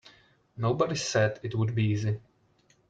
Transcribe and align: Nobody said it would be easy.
Nobody 0.57 0.95
said 0.95 1.39
it 1.43 1.53
would 1.53 1.75
be 1.75 1.83
easy. 1.83 2.17